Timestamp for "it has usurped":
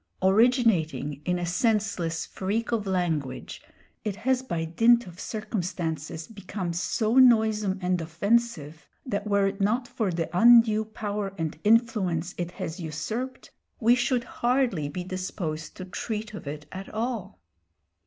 12.39-13.51